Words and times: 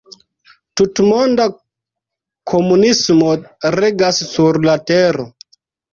Tutmonda 0.79 1.45
komunismo 2.53 3.29
regas 3.79 4.23
sur 4.33 4.63
la 4.71 4.77
Tero. 4.93 5.29